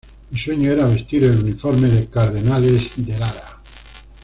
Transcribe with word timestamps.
Mi 0.31 0.39
sueño 0.39 0.71
era 0.71 0.87
vestir 0.87 1.25
el 1.25 1.37
uniforme 1.37 1.87
de 1.87 2.07
Cardenales 2.07 2.93
de 2.97 3.19
Lara. 3.19 3.61